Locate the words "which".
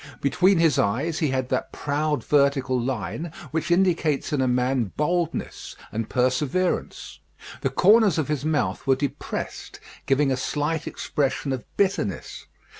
3.51-3.69